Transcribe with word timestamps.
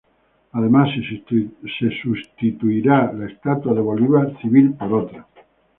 Además 0.53 0.89
se 1.91 2.01
sustituirá 2.01 3.13
la 3.13 3.27
estatua 3.27 3.75
de 3.75 3.81
Bolívar 3.81 4.35
civil 4.41 4.73
por 4.73 4.91
otra. 4.95 5.27